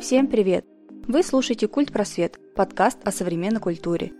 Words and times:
Всем 0.00 0.28
привет! 0.28 0.64
Вы 1.08 1.22
слушаете 1.22 1.68
«Культ 1.68 1.92
Просвет»– 1.92 2.38
подкаст 2.56 2.96
о 3.04 3.12
современной 3.12 3.60
культуре. 3.60 4.12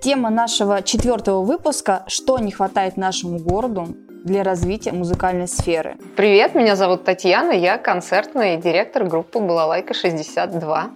Тема 0.00 0.30
нашего 0.30 0.80
четвертого 0.80 1.42
выпуска– 1.42 2.04
«Что 2.06 2.38
не 2.38 2.52
хватает 2.52 2.96
нашему 2.96 3.40
городу 3.40 3.96
для 4.24 4.44
развития 4.44 4.92
музыкальной 4.92 5.48
сферы». 5.48 5.96
Привет, 6.14 6.54
меня 6.54 6.76
зовут 6.76 7.02
Татьяна, 7.02 7.50
я 7.50 7.78
концертный 7.78 8.58
директор 8.58 9.04
группы 9.08 9.40
«Балалайка-62». 9.40 10.90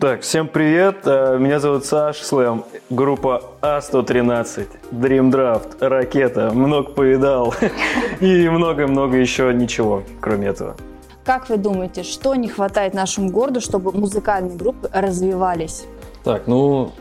Так, 0.00 0.22
всем 0.22 0.48
привет, 0.48 1.02
э, 1.04 1.38
меня 1.38 1.60
зовут 1.60 1.84
Саш 1.84 2.16
Слэм, 2.16 2.64
группа 2.90 3.44
А113, 3.62 4.66
Dream 4.90 5.30
Draft, 5.30 5.76
Ракета, 5.78 6.50
много 6.52 6.90
повидал 6.90 7.54
и 8.20 8.48
много-много 8.48 9.16
еще 9.16 9.54
ничего, 9.54 10.02
кроме 10.20 10.48
этого. 10.48 10.74
Как 11.24 11.48
вы 11.48 11.56
думаете, 11.56 12.02
что 12.02 12.34
не 12.34 12.48
хватает 12.48 12.92
нашему 12.92 13.30
городу, 13.30 13.62
чтобы 13.62 13.92
музыкальные 13.92 14.58
группы 14.58 14.90
развивались? 14.92 15.86
Так, 16.22 16.46
ну, 16.46 16.92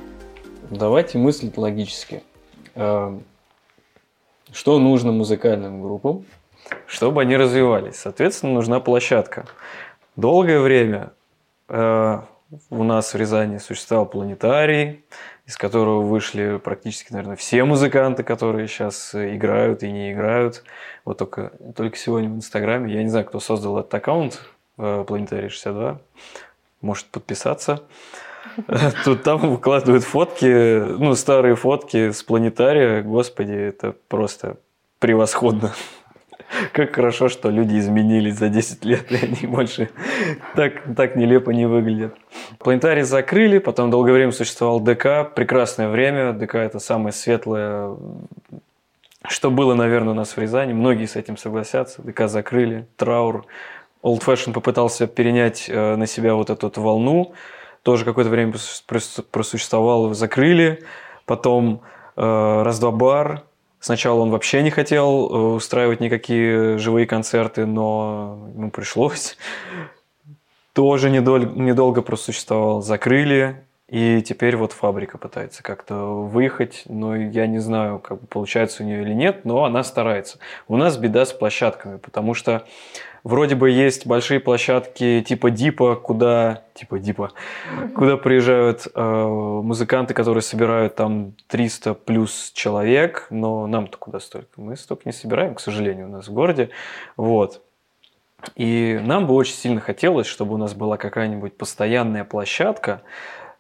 давайте 0.70 1.18
мыслить 1.18 1.58
логически. 1.58 2.24
Э, 2.76 3.18
что 4.54 4.80
нужно 4.80 5.12
музыкальным 5.12 5.82
группам, 5.82 6.26
чтобы 6.88 7.22
они 7.22 7.36
развивались? 7.36 7.98
Соответственно, 7.98 8.54
нужна 8.54 8.80
площадка. 8.80 9.46
Долгое 10.16 10.62
время 10.62 11.12
э, 11.68 12.22
у 12.70 12.84
нас 12.84 13.14
в 13.14 13.18
Рязани 13.18 13.58
существовал 13.58 14.06
планетарий, 14.06 15.04
из 15.46 15.58
которого 15.58 16.02
вышли 16.02 16.60
практически, 16.64 17.12
наверное, 17.12 17.36
все 17.36 17.64
музыканты, 17.64 18.24
которые 18.24 18.68
сейчас 18.68 19.14
играют 19.14 19.84
и 19.84 19.92
не 19.92 20.14
играют. 20.14 20.64
Вот 21.06 21.18
только, 21.18 21.52
только 21.76 21.98
сегодня 21.98 22.30
в 22.30 22.36
Инстаграме, 22.36 22.94
я 22.94 23.04
не 23.04 23.10
знаю, 23.10 23.26
кто 23.26 23.40
создал 23.40 23.80
этот 23.80 23.94
аккаунт, 23.94 24.42
э, 24.78 25.04
Планетарий 25.08 25.50
62, 25.50 26.00
может 26.82 27.08
подписаться. 27.08 27.84
Тут 29.06 29.24
там 29.24 29.40
выкладывают 29.52 30.04
фотки, 30.04 30.80
ну, 30.98 31.16
старые 31.16 31.56
фотки 31.56 32.12
с 32.12 32.24
планетария. 32.24 33.02
Господи, 33.02 33.54
это 33.54 33.96
просто 34.08 34.58
превосходно. 35.00 35.74
Как 36.72 36.96
хорошо, 36.96 37.30
что 37.30 37.50
люди 37.50 37.78
изменились 37.78 38.36
за 38.36 38.50
10 38.50 38.86
лет, 38.86 39.12
и 39.12 39.16
они 39.16 39.48
больше 39.48 39.90
так, 40.56 40.84
так 40.96 41.16
нелепо 41.16 41.52
не 41.52 41.66
выглядят. 41.66 42.16
Планетарий 42.60 43.04
закрыли, 43.04 43.60
потом 43.60 43.90
долгое 43.90 44.14
время 44.14 44.32
существовал 44.32 44.80
ДК. 44.80 45.34
Прекрасное 45.36 45.90
время. 45.90 46.34
ДК– 46.34 46.56
это 46.56 46.80
самое 46.80 47.12
светлое, 47.12 47.96
что 49.28 49.52
было, 49.52 49.74
наверное, 49.74 50.12
у 50.12 50.16
нас 50.16 50.36
в 50.36 50.38
Рязани. 50.38 50.74
Многие 50.74 51.06
с 51.06 51.16
этим 51.16 51.38
согласятся. 51.38 52.02
ДК 52.02 52.28
закрыли, 52.28 52.88
траур. 52.98 53.46
Old 54.04 54.22
Fashion 54.24 54.52
попытался 54.52 55.08
перенять 55.08 55.66
э, 55.70 55.96
на 55.96 56.08
себя 56.08 56.36
вот 56.36 56.50
эту 56.50 56.68
вот 56.68 56.78
волну. 56.78 57.34
Тоже 57.84 58.06
какое-то 58.06 58.30
время 58.30 58.54
просуществовал, 59.32 60.14
закрыли. 60.14 60.84
Потом 61.26 61.82
э, 62.18 62.62
раз-два 62.64 62.92
бар, 62.92 63.44
Сначала 63.84 64.22
он 64.22 64.30
вообще 64.30 64.64
не 64.64 64.70
хотел 64.70 65.06
э, 65.30 65.56
устраивать 65.56 66.00
никакие 66.00 66.78
живые 66.78 67.06
концерты, 67.06 67.66
но 67.66 68.48
ему 68.56 68.72
пришлось. 68.72 69.38
Тоже 70.72 71.10
недолго, 71.10 71.48
недолго 71.48 72.02
просуществовал. 72.02 72.82
Закрыли, 72.82 73.66
и 73.90 74.22
теперь 74.22 74.56
вот 74.56 74.72
фабрика 74.72 75.18
пытается 75.18 75.64
как-то 75.64 75.96
выехать, 75.96 76.84
но 76.86 77.14
я 77.14 77.46
не 77.46 77.60
знаю, 77.60 78.00
как 78.00 78.26
получается 78.30 78.84
у 78.84 78.86
нее 78.86 79.02
или 79.02 79.14
нет, 79.14 79.44
но 79.44 79.66
она 79.66 79.84
старается. 79.84 80.40
У 80.70 80.78
нас 80.78 80.96
беда 80.96 81.26
с 81.26 81.34
площадками, 81.34 81.98
потому 81.98 82.36
что 82.36 82.66
Вроде 83.24 83.56
бы 83.56 83.70
есть 83.70 84.06
большие 84.06 84.42
площадки 84.42 85.24
типа 85.26 85.50
Дипа, 85.50 85.96
куда 85.96 86.64
типа 86.74 87.00
Дипа, 87.00 87.32
куда 87.96 88.18
приезжают 88.18 88.88
э, 88.94 89.02
музыканты, 89.02 90.14
которые 90.14 90.42
собирают 90.42 90.96
там 90.96 91.34
300 91.48 91.94
плюс 91.94 92.52
человек, 92.54 93.28
но 93.30 93.66
нам-то 93.66 93.98
куда 93.98 94.20
столько? 94.20 94.50
Мы 94.60 94.76
столько 94.76 95.04
не 95.06 95.14
собираем, 95.14 95.56
к 95.56 95.62
сожалению, 95.62 96.08
у 96.08 96.12
нас 96.12 96.28
в 96.28 96.34
городе. 96.34 96.70
Вот. 97.16 97.62
И 98.58 99.00
нам 99.02 99.26
бы 99.26 99.36
очень 99.36 99.56
сильно 99.56 99.80
хотелось, 99.80 100.28
чтобы 100.28 100.56
у 100.56 100.58
нас 100.58 100.74
была 100.74 100.98
какая-нибудь 100.98 101.56
постоянная 101.56 102.26
площадка, 102.26 103.04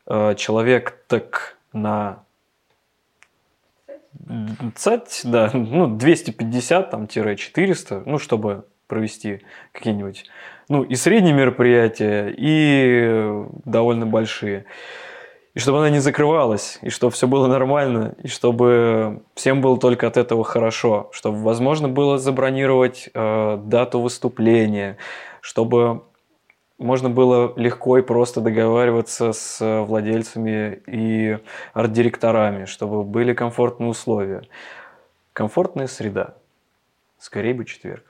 э, 0.08 0.36
человек 0.36 1.06
так 1.08 1.58
на 1.72 2.24
цать, 4.76 5.22
да, 5.24 5.50
ну, 5.54 5.88
250, 5.88 6.92
там, 6.92 7.08
400, 7.08 8.04
ну, 8.06 8.20
чтобы 8.20 8.66
провести 8.88 9.42
какие-нибудь, 9.72 10.26
ну, 10.70 10.84
и 10.84 10.96
средние 10.96 11.34
мероприятия, 11.34 12.34
и 12.36 13.46
довольно 13.66 14.06
большие. 14.06 14.66
И 15.54 15.60
чтобы 15.60 15.80
она 15.80 15.92
не 15.92 16.00
закрывалась, 16.00 16.80
и 16.82 16.90
чтобы 16.90 17.14
все 17.14 17.28
было 17.28 17.46
нормально, 17.46 18.16
и 18.24 18.28
чтобы 18.28 19.22
всем 19.36 19.62
было 19.62 19.78
только 19.78 20.08
от 20.08 20.18
этого 20.18 20.44
хорошо, 20.44 21.10
чтобы 21.12 21.44
возможно 21.44 21.88
было 21.88 22.18
забронировать 22.18 23.10
э, 23.14 23.58
дату 23.64 24.02
выступления, 24.02 24.98
чтобы 25.42 26.02
можно 26.80 27.10
было 27.10 27.54
легко 27.56 28.00
и 28.00 28.02
просто 28.02 28.42
договариваться 28.42 29.32
с 29.32 29.84
владельцами 29.86 30.82
и 30.88 31.38
арт-директорами, 31.74 32.66
чтобы 32.66 33.04
были 33.04 33.34
комфортные 33.34 33.90
условия. 33.90 34.42
Комфортная 35.34 35.88
среда. 35.88 36.36
Скорее 37.20 37.54
бы 37.54 37.64
четверг. 37.64 38.04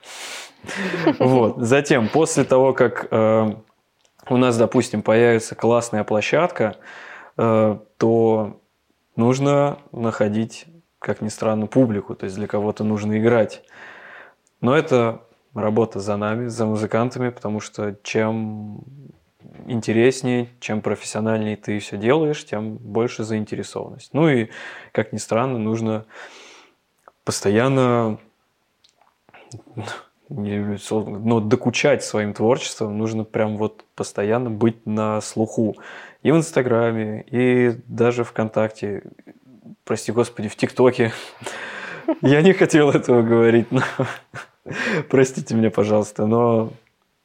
Вот. 1.20 1.58
Затем, 1.58 2.10
после 2.10 2.44
того, 2.44 2.74
как 2.74 3.08
э, 3.12 3.56
у 4.30 4.38
нас, 4.38 4.58
допустим, 4.58 5.02
появится 5.02 5.56
классная 5.56 6.04
площадка, 6.04 6.78
э, 7.38 7.78
то 7.98 8.60
нужно 9.16 9.80
находить, 9.92 10.66
как 11.00 11.22
ни 11.22 11.30
странно, 11.30 11.68
публику, 11.68 12.16
то 12.16 12.26
есть 12.26 12.36
для 12.36 12.48
кого-то 12.48 12.84
нужно 12.84 13.20
играть. 13.20 13.64
Но 14.62 14.76
это 14.76 15.22
работа 15.54 16.00
за 16.00 16.18
нами, 16.18 16.48
за 16.48 16.66
музыкантами, 16.66 17.30
потому 17.30 17.60
что 17.60 17.96
чем 18.04 18.84
интереснее, 19.68 20.50
чем 20.60 20.82
профессиональнее 20.82 21.58
ты 21.58 21.80
все 21.80 21.98
делаешь, 21.98 22.46
тем 22.46 22.78
больше 22.78 23.24
заинтересованность. 23.24 24.14
Ну 24.14 24.30
и, 24.30 24.50
как 24.92 25.14
ни 25.14 25.18
странно, 25.18 25.60
нужно 25.60 26.06
постоянно 27.24 28.20
но 30.30 31.40
докучать 31.40 32.04
своим 32.04 32.34
творчеством 32.34 32.98
нужно 32.98 33.24
прям 33.24 33.58
вот 33.58 33.84
постоянно 33.96 34.50
быть 34.50 34.86
на 34.86 35.22
слуху. 35.22 35.76
И 36.24 36.32
в 36.32 36.38
Инстаграме, 36.38 37.26
и 37.30 37.76
даже 37.88 38.24
ВКонтакте, 38.24 39.04
прости 39.84 40.12
господи, 40.12 40.48
в 40.48 40.56
ТикТоке. 40.56 41.12
Я 42.22 42.42
не 42.42 42.54
хотел 42.54 42.90
этого 42.90 43.22
говорить, 43.22 43.72
но 43.72 43.82
простите 45.10 45.56
меня, 45.56 45.70
пожалуйста, 45.70 46.26
но 46.26 46.72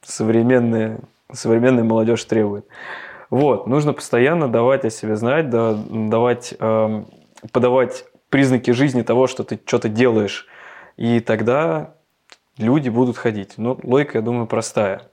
современная, 0.01 0.99
современная 1.31 1.83
молодежь 1.83 2.23
требует. 2.25 2.65
Вот, 3.29 3.67
нужно 3.67 3.93
постоянно 3.93 4.47
давать 4.47 4.85
о 4.85 4.89
себе 4.89 5.15
знать, 5.15 5.49
да, 5.49 5.77
давать, 5.89 6.55
э, 6.59 7.03
подавать 7.51 8.05
признаки 8.29 8.71
жизни 8.71 9.03
того, 9.03 9.27
что 9.27 9.43
ты 9.43 9.59
что-то 9.65 9.87
делаешь. 9.87 10.47
И 10.97 11.19
тогда 11.19 11.93
люди 12.59 12.89
будут 12.89 13.17
ходить. 13.17 13.57
Но 13.57 13.77
логика, 13.83 14.19
я 14.19 14.21
думаю, 14.21 14.45
простая. 14.45 15.03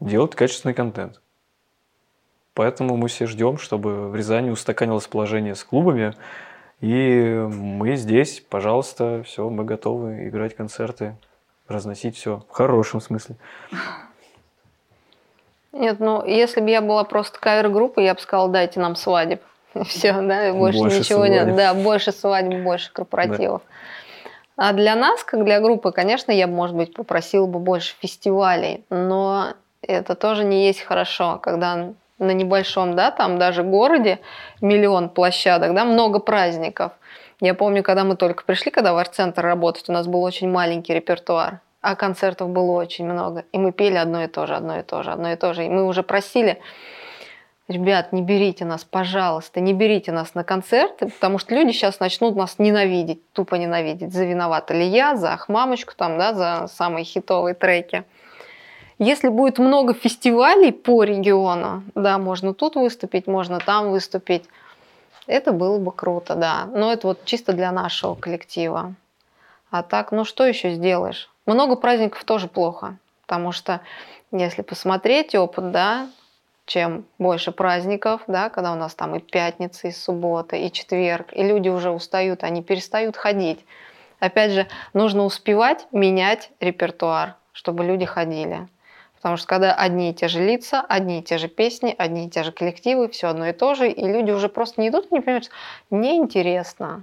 Делать 0.00 0.34
качественный 0.34 0.74
контент. 0.74 1.20
Поэтому 2.54 2.96
мы 2.96 3.08
все 3.08 3.26
ждем, 3.26 3.58
чтобы 3.58 4.08
в 4.08 4.16
Рязани 4.16 4.50
устаканилось 4.50 5.06
положение 5.06 5.54
с 5.54 5.64
клубами. 5.64 6.14
И 6.80 7.46
мы 7.48 7.96
здесь, 7.96 8.42
пожалуйста, 8.48 9.22
все, 9.24 9.48
мы 9.48 9.64
готовы 9.64 10.28
играть 10.28 10.56
концерты, 10.56 11.16
разносить 11.68 12.16
все 12.16 12.42
в 12.48 12.52
хорошем 12.52 13.00
смысле. 13.00 13.36
Нет, 15.72 16.00
ну 16.00 16.24
если 16.26 16.60
бы 16.60 16.70
я 16.70 16.80
была 16.80 17.04
просто 17.04 17.38
кавер-группой, 17.38 18.04
я 18.04 18.14
бы 18.14 18.20
сказала, 18.20 18.48
дайте 18.48 18.80
нам 18.80 18.96
свадеб. 18.96 19.40
Все, 19.86 20.12
да, 20.12 20.52
больше, 20.52 20.80
больше 20.80 20.98
ничего 20.98 21.26
свадеб. 21.26 21.46
нет. 21.46 21.56
Да, 21.56 21.74
больше 21.74 22.10
свадеб, 22.10 22.64
больше 22.64 22.92
корпоративов. 22.92 23.62
Да. 23.64 23.74
А 24.60 24.74
для 24.74 24.94
нас, 24.94 25.24
как 25.24 25.42
для 25.42 25.58
группы, 25.58 25.90
конечно, 25.90 26.32
я, 26.32 26.46
может 26.46 26.76
быть, 26.76 26.92
попросила 26.92 27.46
бы 27.46 27.58
больше 27.58 27.94
фестивалей, 27.98 28.84
но 28.90 29.54
это 29.80 30.14
тоже 30.14 30.44
не 30.44 30.66
есть 30.66 30.82
хорошо, 30.82 31.40
когда 31.42 31.94
на 32.18 32.30
небольшом, 32.32 32.94
да, 32.94 33.10
там 33.10 33.38
даже 33.38 33.62
городе 33.62 34.18
миллион 34.60 35.08
площадок, 35.08 35.72
да, 35.72 35.86
много 35.86 36.18
праздников. 36.18 36.92
Я 37.40 37.54
помню, 37.54 37.82
когда 37.82 38.04
мы 38.04 38.16
только 38.16 38.44
пришли, 38.44 38.70
когда 38.70 38.92
в 38.92 38.98
арт-центр 38.98 39.42
работать, 39.42 39.88
у 39.88 39.92
нас 39.92 40.06
был 40.06 40.22
очень 40.22 40.50
маленький 40.50 40.92
репертуар, 40.92 41.60
а 41.80 41.96
концертов 41.96 42.50
было 42.50 42.72
очень 42.72 43.06
много. 43.06 43.46
И 43.52 43.58
мы 43.58 43.72
пели 43.72 43.96
одно 43.96 44.24
и 44.24 44.26
то 44.26 44.46
же, 44.46 44.54
одно 44.54 44.78
и 44.78 44.82
то 44.82 45.02
же, 45.02 45.10
одно 45.10 45.32
и 45.32 45.36
то 45.36 45.54
же. 45.54 45.64
И 45.64 45.70
мы 45.70 45.86
уже 45.86 46.02
просили, 46.02 46.60
ребят, 47.70 48.12
не 48.12 48.22
берите 48.22 48.64
нас, 48.64 48.84
пожалуйста, 48.84 49.60
не 49.60 49.72
берите 49.72 50.12
нас 50.12 50.34
на 50.34 50.44
концерты, 50.44 51.06
потому 51.08 51.38
что 51.38 51.54
люди 51.54 51.72
сейчас 51.72 52.00
начнут 52.00 52.36
нас 52.36 52.58
ненавидеть, 52.58 53.32
тупо 53.32 53.54
ненавидеть, 53.54 54.12
за 54.12 54.24
виновата 54.24 54.74
ли 54.74 54.86
я, 54.86 55.16
за 55.16 55.38
мамочку 55.48 55.94
там, 55.96 56.18
да, 56.18 56.34
за 56.34 56.66
самые 56.68 57.04
хитовые 57.04 57.54
треки. 57.54 58.04
если 58.98 59.28
будет 59.28 59.58
много 59.58 59.94
фестивалей 59.94 60.72
по 60.72 61.04
региону, 61.04 61.82
да, 61.94 62.18
можно 62.18 62.52
тут 62.52 62.74
выступить, 62.76 63.26
можно 63.26 63.58
там 63.58 63.90
выступить, 63.90 64.44
это 65.26 65.52
было 65.52 65.78
бы 65.78 65.92
круто, 65.92 66.34
да. 66.34 66.66
Но 66.74 66.92
это 66.92 67.06
вот 67.06 67.24
чисто 67.24 67.52
для 67.52 67.72
нашего 67.72 68.14
коллектива. 68.14 68.94
А 69.70 69.82
так, 69.82 70.10
ну 70.10 70.24
что 70.24 70.44
еще 70.44 70.72
сделаешь? 70.72 71.30
Много 71.46 71.76
праздников 71.76 72.24
тоже 72.24 72.48
плохо, 72.48 72.96
потому 73.22 73.52
что 73.52 73.80
если 74.32 74.62
посмотреть 74.62 75.34
опыт, 75.34 75.70
да, 75.70 76.08
чем 76.70 77.04
больше 77.18 77.50
праздников, 77.50 78.22
да, 78.28 78.48
когда 78.48 78.72
у 78.72 78.76
нас 78.76 78.94
там 78.94 79.16
и 79.16 79.18
пятница, 79.18 79.88
и 79.88 79.90
суббота, 79.90 80.54
и 80.54 80.70
четверг, 80.70 81.32
и 81.32 81.42
люди 81.42 81.68
уже 81.68 81.90
устают, 81.90 82.44
они 82.44 82.62
перестают 82.62 83.16
ходить. 83.16 83.64
Опять 84.20 84.52
же, 84.52 84.68
нужно 84.92 85.24
успевать 85.24 85.88
менять 85.90 86.52
репертуар, 86.60 87.34
чтобы 87.52 87.84
люди 87.84 88.04
ходили. 88.04 88.68
Потому 89.16 89.36
что 89.36 89.48
когда 89.48 89.74
одни 89.74 90.10
и 90.10 90.14
те 90.14 90.28
же 90.28 90.44
лица, 90.46 90.80
одни 90.80 91.18
и 91.18 91.22
те 91.24 91.38
же 91.38 91.48
песни, 91.48 91.92
одни 91.98 92.28
и 92.28 92.30
те 92.30 92.44
же 92.44 92.52
коллективы, 92.52 93.08
все 93.08 93.26
одно 93.26 93.48
и 93.48 93.52
то 93.52 93.74
же, 93.74 93.90
и 93.90 94.06
люди 94.06 94.30
уже 94.30 94.48
просто 94.48 94.80
не 94.80 94.90
идут 94.90 95.06
и 95.10 95.14
не 95.14 95.20
понимают, 95.20 95.46
что 95.46 95.54
неинтересно. 95.90 97.02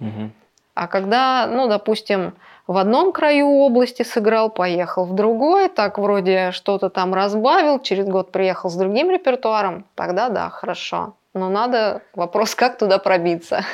Угу. 0.00 0.30
А 0.74 0.88
когда, 0.88 1.46
ну, 1.46 1.68
допустим, 1.68 2.34
в 2.66 2.76
одном 2.78 3.12
краю 3.12 3.48
области 3.48 4.02
сыграл, 4.02 4.50
поехал 4.50 5.04
в 5.04 5.14
другой, 5.14 5.68
так 5.68 5.98
вроде 5.98 6.50
что-то 6.50 6.90
там 6.90 7.14
разбавил, 7.14 7.78
через 7.78 8.06
год 8.06 8.32
приехал 8.32 8.70
с 8.70 8.74
другим 8.74 9.10
репертуаром, 9.10 9.84
тогда 9.94 10.28
да, 10.28 10.50
хорошо. 10.50 11.14
Но 11.32 11.48
надо 11.48 12.02
вопрос, 12.14 12.54
как 12.56 12.78
туда 12.78 12.98
пробиться. 12.98 13.64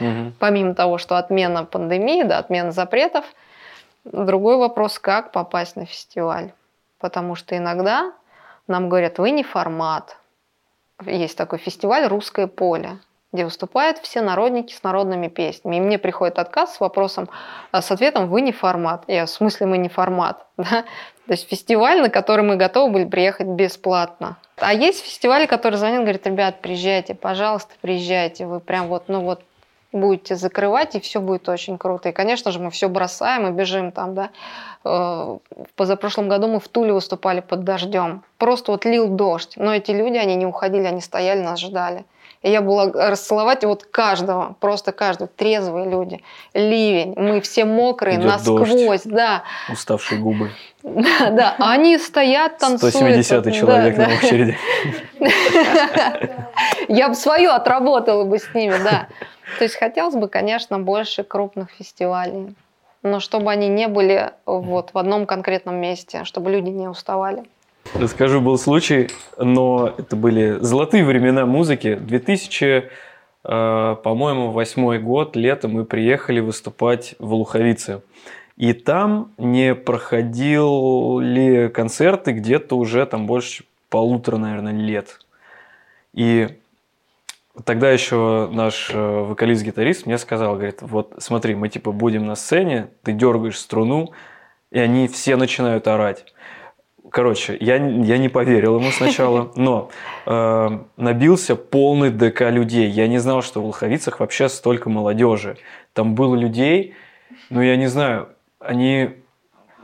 Угу. 0.00 0.32
Помимо 0.38 0.74
того, 0.74 0.98
что 0.98 1.16
отмена 1.16 1.64
пандемии, 1.64 2.24
да, 2.24 2.38
отмена 2.38 2.72
запретов, 2.72 3.24
другой 4.04 4.56
вопрос, 4.56 4.98
как 4.98 5.32
попасть 5.32 5.76
на 5.76 5.86
фестиваль. 5.86 6.52
Потому 6.98 7.36
что 7.36 7.56
иногда 7.56 8.12
нам 8.66 8.88
говорят, 8.88 9.18
вы 9.18 9.30
не 9.30 9.44
формат. 9.44 10.16
Есть 11.06 11.38
такой 11.38 11.58
фестиваль 11.58 12.06
«Русское 12.06 12.46
поле» 12.46 12.98
где 13.32 13.44
выступают 13.44 13.98
все 13.98 14.22
народники 14.22 14.74
с 14.74 14.82
народными 14.82 15.28
песнями. 15.28 15.76
И 15.76 15.80
мне 15.80 15.98
приходит 15.98 16.38
отказ 16.38 16.74
с 16.74 16.80
вопросом, 16.80 17.28
а 17.70 17.80
с 17.80 17.90
ответом 17.90 18.28
«Вы 18.28 18.40
не 18.40 18.52
формат». 18.52 19.04
Я 19.06 19.26
в 19.26 19.30
смысле 19.30 19.66
мы 19.66 19.78
не 19.78 19.88
формат. 19.88 20.46
Да? 20.56 20.84
То 21.26 21.34
есть 21.34 21.48
фестиваль, 21.48 22.02
на 22.02 22.10
который 22.10 22.44
мы 22.44 22.56
готовы 22.56 22.92
были 22.92 23.04
приехать 23.04 23.46
бесплатно. 23.46 24.36
А 24.56 24.74
есть 24.74 25.04
фестивали, 25.04 25.46
которые 25.46 25.78
звонят, 25.78 26.02
говорят, 26.02 26.26
ребят, 26.26 26.60
приезжайте, 26.60 27.14
пожалуйста, 27.14 27.72
приезжайте. 27.80 28.46
Вы 28.46 28.58
прям 28.58 28.88
вот, 28.88 29.04
ну 29.06 29.20
вот, 29.20 29.40
будете 29.92 30.36
закрывать, 30.36 30.94
и 30.94 31.00
все 31.00 31.20
будет 31.20 31.48
очень 31.48 31.78
круто. 31.78 32.08
И, 32.08 32.12
конечно 32.12 32.50
же, 32.50 32.58
мы 32.58 32.70
все 32.70 32.88
бросаем 32.88 33.46
и 33.46 33.52
бежим 33.52 33.92
там, 33.92 34.14
да. 34.14 34.30
Э, 34.84 34.88
в 35.50 35.74
позапрошлом 35.76 36.28
году 36.28 36.48
мы 36.48 36.60
в 36.60 36.68
Туле 36.68 36.92
выступали 36.92 37.40
под 37.40 37.64
дождем. 37.64 38.22
Просто 38.38 38.72
вот 38.72 38.84
лил 38.84 39.08
дождь. 39.08 39.54
Но 39.56 39.74
эти 39.74 39.90
люди, 39.92 40.16
они 40.16 40.36
не 40.36 40.46
уходили, 40.46 40.84
они 40.84 41.00
стояли, 41.00 41.40
нас 41.40 41.60
ждали. 41.60 42.04
И 42.42 42.50
я 42.50 42.62
была 42.62 42.90
расцеловать 43.10 43.64
вот 43.64 43.84
каждого, 43.84 44.56
просто 44.60 44.92
каждого, 44.92 45.28
трезвые 45.28 45.90
люди. 45.90 46.22
Ливень, 46.54 47.12
мы 47.16 47.42
все 47.42 47.66
мокрые, 47.66 48.16
Идет 48.16 48.26
насквозь, 48.26 48.70
дождь, 48.70 49.02
да. 49.04 49.42
Уставшие 49.70 50.20
губы. 50.20 50.50
Да, 50.82 51.30
да, 51.30 51.56
они 51.58 51.98
стоят, 51.98 52.56
танцуют. 52.56 52.94
170 52.94 53.54
человек 53.54 53.96
да, 53.96 54.06
на 54.06 54.14
очереди. 54.14 54.56
Я 56.88 57.10
бы 57.10 57.14
свое 57.14 57.50
отработала 57.50 58.24
бы 58.24 58.38
с 58.38 58.54
ними, 58.54 58.76
да. 58.82 59.08
То 59.58 59.64
есть 59.64 59.76
хотелось 59.76 60.14
бы, 60.14 60.28
конечно, 60.28 60.78
больше 60.78 61.24
крупных 61.24 61.70
фестивалей. 61.70 62.54
Но 63.02 63.20
чтобы 63.20 63.50
они 63.50 63.68
не 63.68 63.88
были 63.88 64.32
вот 64.46 64.90
в 64.94 64.98
одном 64.98 65.26
конкретном 65.26 65.76
месте, 65.76 66.24
чтобы 66.24 66.50
люди 66.50 66.70
не 66.70 66.88
уставали. 66.88 67.44
Расскажу, 67.94 68.40
был 68.40 68.56
случай, 68.56 69.08
но 69.36 69.92
это 69.98 70.14
были 70.14 70.58
золотые 70.60 71.04
времена 71.04 71.44
музыки. 71.44 71.96
2000, 71.96 72.64
э, 73.44 73.96
по-моему, 74.02 74.52
восьмой 74.52 75.00
год, 75.00 75.34
летом 75.34 75.72
мы 75.72 75.84
приехали 75.84 76.38
выступать 76.40 77.16
в 77.18 77.34
Луховице. 77.34 78.02
И 78.56 78.74
там 78.74 79.32
не 79.38 79.74
проходили 79.74 81.68
концерты 81.68 82.32
где-то 82.32 82.76
уже 82.76 83.04
там 83.06 83.26
больше 83.26 83.64
полутора, 83.88 84.36
наверное, 84.36 84.72
лет. 84.72 85.18
И 86.14 86.48
тогда 87.64 87.90
еще 87.90 88.48
наш 88.52 88.90
э, 88.92 88.98
вокалист-гитарист 88.98 90.06
мне 90.06 90.16
сказал, 90.18 90.54
говорит, 90.54 90.80
вот 90.82 91.14
смотри, 91.18 91.56
мы 91.56 91.68
типа 91.68 91.90
будем 91.90 92.26
на 92.26 92.36
сцене, 92.36 92.88
ты 93.02 93.12
дергаешь 93.12 93.58
струну, 93.58 94.12
и 94.70 94.78
они 94.78 95.08
все 95.08 95.34
начинают 95.36 95.88
орать. 95.88 96.24
Короче, 97.10 97.56
я, 97.60 97.76
я 97.76 98.18
не 98.18 98.28
поверил 98.28 98.78
ему 98.78 98.90
сначала, 98.90 99.50
но 99.56 99.90
э, 100.26 100.78
набился 100.96 101.56
полный 101.56 102.10
ДК 102.10 102.50
людей. 102.50 102.88
Я 102.88 103.08
не 103.08 103.18
знал, 103.18 103.42
что 103.42 103.62
в 103.62 103.66
Лоховицах 103.66 104.20
вообще 104.20 104.48
столько 104.48 104.90
молодежи. 104.90 105.56
Там 105.92 106.14
было 106.14 106.34
людей, 106.34 106.94
ну 107.48 107.62
я 107.62 107.76
не 107.76 107.86
знаю, 107.86 108.28
они 108.60 109.10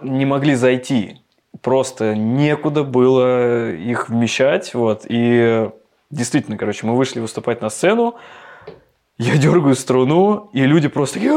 не 0.02 0.24
могли 0.24 0.54
зайти. 0.54 1.20
Просто 1.62 2.14
некуда 2.14 2.84
было 2.84 3.72
их 3.72 4.08
вмещать. 4.08 4.74
Вот. 4.74 5.06
И 5.08 5.68
действительно, 6.10 6.56
короче, 6.56 6.86
мы 6.86 6.96
вышли 6.96 7.20
выступать 7.20 7.60
на 7.60 7.70
сцену, 7.70 8.16
я 9.18 9.38
дергаю 9.38 9.74
струну, 9.74 10.50
и 10.52 10.60
люди 10.66 10.88
просто 10.88 11.14
такие, 11.14 11.32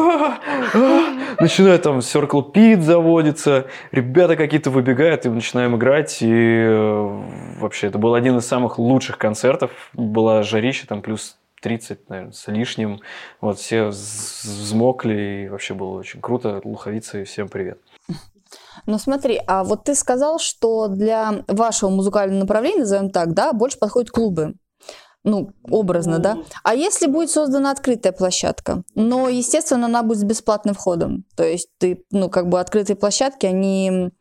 а, 1.40 1.44
а", 1.44 1.44
начинают 1.44 1.84
там 1.84 2.00
Circle 2.00 2.52
Pit 2.54 2.82
заводится, 2.82 3.68
ребята 3.92 4.36
какие-то 4.36 4.70
выбегают, 4.70 5.26
и 5.26 5.30
мы 5.30 5.36
начинаем 5.36 5.76
играть, 5.76 6.22
и 6.22 6.32
э, 6.32 7.22
вообще 7.60 7.88
это 7.88 7.98
был 7.98 8.14
один 8.14 8.38
из 8.38 8.46
самых 8.46 8.78
лучших 8.78 9.18
концертов, 9.18 9.72
была 9.94 10.44
жарища, 10.44 10.88
там 10.88 11.02
плюс 11.02 11.38
30, 11.62 12.10
наверное, 12.10 12.32
с 12.32 12.48
лишним, 12.48 13.02
вот 13.42 13.60
все 13.60 13.88
взмокли, 13.88 15.46
и 15.46 15.50
вообще 15.50 15.74
было 15.74 16.00
очень 16.00 16.22
круто, 16.22 16.62
луховицы, 16.64 17.24
всем 17.24 17.50
привет. 17.50 17.80
Ну 18.86 18.98
смотри, 18.98 19.40
а 19.46 19.64
вот 19.64 19.84
ты 19.84 19.96
сказал, 19.96 20.40
что 20.40 20.88
для 20.88 21.44
вашего 21.48 21.90
музыкального 21.90 22.40
направления, 22.40 22.80
назовем 22.80 23.12
так, 23.12 23.34
да, 23.34 23.54
больше 23.54 23.78
подходят 23.78 24.10
клубы 24.10 24.56
ну, 25.24 25.52
образно, 25.70 26.20
да. 26.20 26.38
А 26.64 26.74
если 26.74 27.08
будет 27.08 27.30
создана 27.30 27.72
открытая 27.72 28.14
площадка, 28.14 28.84
но, 28.96 29.28
естественно, 29.28 29.86
она 29.86 30.04
будет 30.04 30.20
с 30.20 30.24
бесплатным 30.24 30.76
входом. 30.76 31.26
То 31.36 31.44
есть 31.44 31.70
ты, 31.78 32.04
ну, 32.12 32.30
как 32.30 32.48
бы 32.48 32.60
открытые 32.60 32.96
площадки, 32.96 33.46
они 33.46 34.12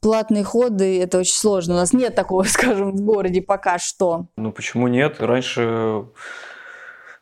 платные 0.00 0.44
ходы, 0.44 1.00
это 1.02 1.18
очень 1.18 1.34
сложно. 1.34 1.74
У 1.74 1.76
нас 1.78 1.92
нет 1.92 2.14
такого, 2.14 2.42
скажем, 2.48 2.92
в 2.92 3.00
городе 3.02 3.42
пока 3.42 3.78
что. 3.78 4.26
Ну, 4.36 4.52
почему 4.52 4.88
нет? 4.88 5.16
Раньше... 5.20 6.04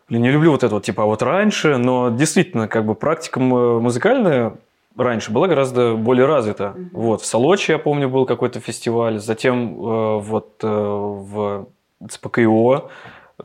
Блин, 0.09 0.23
не 0.23 0.31
люблю 0.31 0.53
вот 0.53 0.65
это 0.65 0.75
вот, 0.75 0.85
типа, 0.85 1.03
а 1.03 1.07
вот 1.07 1.23
раньше, 1.23 1.77
но 1.77 2.09
действительно, 2.09 2.67
как 2.67 2.87
бы 2.87 2.95
практика 2.95 3.41
музыкальная 3.41 4.57
раньше 4.97 5.31
была 5.31 5.49
гораздо 5.49 5.97
более 5.97 6.25
развита. 6.25 6.75
Mm-hmm. 6.75 6.89
Вот, 6.93 7.21
в 7.21 7.27
Солочи, 7.27 7.73
я 7.73 7.79
помню, 7.79 8.09
был 8.09 8.25
какой-то 8.25 8.59
фестиваль, 8.59 9.19
затем 9.19 9.75
э, 9.75 10.19
вот 10.21 10.55
э, 10.63 10.67
в 10.67 11.69
ЦПКИО, 12.07 12.91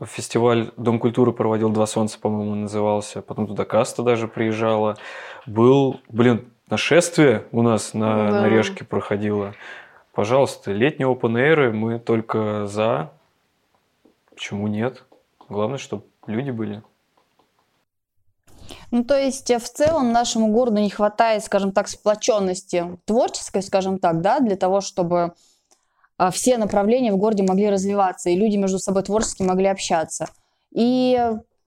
фестиваль 0.04 0.70
Дом 0.76 0.98
культуры 0.98 1.32
проводил 1.32 1.70
«Два 1.70 1.86
солнца», 1.86 2.18
по-моему, 2.18 2.54
назывался. 2.54 3.22
Потом 3.22 3.46
туда 3.46 3.64
каста 3.64 4.02
даже 4.02 4.28
приезжала. 4.28 4.96
Был, 5.46 6.00
блин, 6.08 6.52
нашествие 6.68 7.46
у 7.52 7.62
нас 7.62 7.94
на, 7.94 8.30
да. 8.30 8.40
на 8.42 8.48
Решке 8.48 8.84
проходило. 8.84 9.54
Пожалуйста, 10.12 10.72
летние 10.72 11.08
open 11.08 11.34
air 11.34 11.72
мы 11.72 11.98
только 11.98 12.66
за. 12.66 13.10
Почему 14.30 14.68
нет? 14.68 15.04
Главное, 15.48 15.78
чтобы 15.78 16.04
люди 16.26 16.50
были. 16.50 16.82
Ну, 18.90 19.04
то 19.04 19.18
есть 19.18 19.50
в 19.50 19.68
целом 19.68 20.12
нашему 20.12 20.48
городу 20.48 20.80
не 20.80 20.90
хватает, 20.90 21.44
скажем 21.44 21.72
так, 21.72 21.88
сплоченности 21.88 22.98
творческой, 23.04 23.62
скажем 23.62 23.98
так, 23.98 24.20
да, 24.20 24.40
для 24.40 24.56
того, 24.56 24.80
чтобы 24.80 25.34
все 26.32 26.58
направления 26.58 27.12
в 27.12 27.16
городе 27.16 27.42
могли 27.42 27.70
развиваться, 27.70 28.30
и 28.30 28.36
люди 28.36 28.56
между 28.56 28.78
собой 28.78 29.02
творчески 29.02 29.42
могли 29.42 29.66
общаться. 29.66 30.28
И 30.72 31.18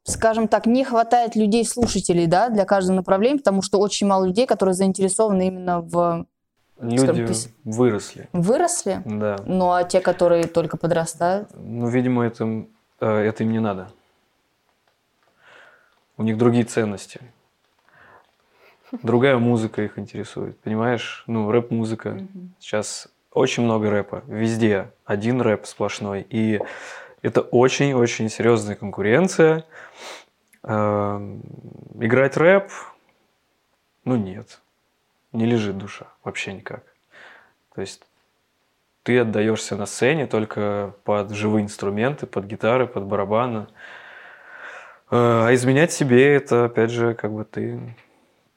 скажем 0.07 0.47
так, 0.47 0.65
не 0.65 0.83
хватает 0.85 1.35
людей-слушателей, 1.35 2.27
да, 2.27 2.49
для 2.49 2.65
каждого 2.65 2.95
направления, 2.95 3.39
потому 3.39 3.61
что 3.61 3.79
очень 3.79 4.07
мало 4.07 4.25
людей, 4.25 4.47
которые 4.47 4.73
заинтересованы 4.73 5.47
именно 5.47 5.81
в... 5.81 6.25
Люди 6.79 6.97
скажем, 6.97 7.27
выросли. 7.65 8.29
Выросли? 8.33 9.01
Да. 9.03 9.37
Ну, 9.45 9.71
а 9.71 9.83
те, 9.83 9.99
которые 9.99 10.45
только 10.45 10.77
подрастают? 10.77 11.49
Ну, 11.55 11.87
видимо, 11.87 12.25
это, 12.25 12.65
э, 12.99 13.07
это 13.07 13.43
им 13.43 13.51
не 13.51 13.59
надо. 13.59 13.89
У 16.17 16.23
них 16.23 16.37
другие 16.37 16.65
ценности. 16.65 17.19
Другая 19.03 19.37
музыка 19.37 19.81
их 19.81 19.99
интересует, 19.99 20.57
понимаешь? 20.59 21.23
Ну, 21.27 21.51
рэп-музыка. 21.51 22.19
Сейчас 22.59 23.07
очень 23.37 23.63
много 23.63 23.89
рэпа, 23.89 24.23
везде 24.27 24.91
один 25.05 25.41
рэп 25.41 25.65
сплошной. 25.65 26.25
И 26.29 26.59
это 27.21 27.41
очень-очень 27.41 28.29
серьезная 28.29 28.75
конкуренция. 28.75 29.65
Эм, 30.63 31.41
играть 31.99 32.35
рэп, 32.37 32.69
ну 34.03 34.15
нет, 34.15 34.59
не 35.31 35.45
лежит 35.45 35.77
душа 35.77 36.07
вообще 36.23 36.53
никак. 36.53 36.83
То 37.73 37.81
есть 37.81 38.01
ты 39.03 39.19
отдаешься 39.19 39.77
на 39.77 39.85
сцене 39.85 40.27
только 40.27 40.93
под 41.05 41.31
живые 41.31 41.63
инструменты, 41.63 42.25
под 42.25 42.45
гитары, 42.45 42.87
под 42.87 43.05
барабаны. 43.05 43.67
Э, 45.09 45.47
а 45.47 45.53
изменять 45.53 45.93
себе 45.93 46.35
это, 46.35 46.65
опять 46.65 46.91
же, 46.91 47.13
как 47.13 47.31
бы 47.31 47.45
ты 47.45 47.79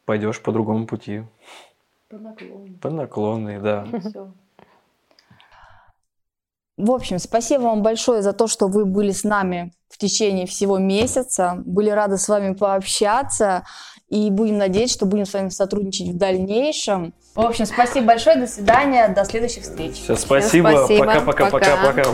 пойдешь 0.04 0.40
по 0.40 0.50
другому 0.50 0.86
пути. 0.86 1.22
По 2.08 2.18
наклонной. 2.18 2.78
По 2.80 2.90
наклонной, 2.90 3.58
да. 3.60 3.86
В 6.84 6.90
общем, 6.92 7.18
спасибо 7.18 7.62
вам 7.62 7.82
большое 7.82 8.22
за 8.22 8.32
то, 8.32 8.46
что 8.46 8.68
вы 8.68 8.84
были 8.84 9.12
с 9.12 9.24
нами 9.24 9.72
в 9.88 9.98
течение 9.98 10.46
всего 10.46 10.78
месяца. 10.78 11.54
Были 11.64 11.90
рады 11.90 12.16
с 12.16 12.28
вами 12.28 12.54
пообщаться. 12.54 13.64
И 14.08 14.28
будем 14.30 14.58
надеяться, 14.58 14.96
что 14.96 15.06
будем 15.06 15.24
с 15.24 15.32
вами 15.32 15.50
сотрудничать 15.50 16.08
в 16.08 16.16
дальнейшем. 16.16 17.14
В 17.34 17.40
общем, 17.40 17.66
спасибо 17.66 18.06
большое, 18.06 18.36
до 18.36 18.46
свидания, 18.48 19.06
до 19.08 19.24
следующих 19.24 19.62
встреч. 19.62 19.94
Все, 20.02 20.16
спасибо, 20.16 20.86
пока-пока-пока-пока. 20.88 22.04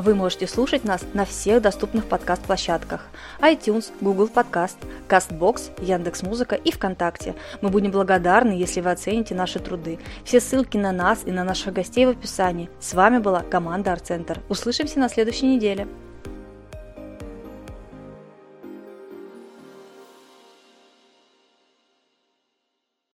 Вы 0.00 0.14
можете 0.14 0.46
слушать 0.46 0.84
нас 0.84 1.02
на 1.12 1.26
всех 1.26 1.60
доступных 1.60 2.06
подкаст-площадках 2.06 3.10
iTunes, 3.38 3.92
Google 4.00 4.30
Podcast, 4.34 4.76
CastBox, 5.10 5.84
Яндекс.Музыка 5.84 6.54
и 6.54 6.72
ВКонтакте. 6.72 7.34
Мы 7.60 7.68
будем 7.68 7.90
благодарны, 7.90 8.52
если 8.52 8.80
вы 8.80 8.92
оцените 8.92 9.34
наши 9.34 9.58
труды. 9.58 9.98
Все 10.24 10.40
ссылки 10.40 10.78
на 10.78 10.92
нас 10.92 11.20
и 11.26 11.30
на 11.30 11.44
наших 11.44 11.74
гостей 11.74 12.06
в 12.06 12.10
описании. 12.10 12.70
С 12.80 12.94
вами 12.94 13.18
была 13.18 13.42
команда 13.42 13.92
Арт 13.92 14.06
Центр. 14.06 14.40
Услышимся 14.48 14.98
на 14.98 15.10
следующей 15.10 15.54
неделе. 15.54 15.86